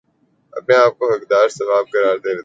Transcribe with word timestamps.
اپنے 0.53 0.75
آپ 0.75 0.97
کو 0.97 1.13
حقدار 1.13 1.47
ثواب 1.49 1.85
قرار 1.93 2.17
دے 2.17 2.33
لیتےہیں 2.33 2.39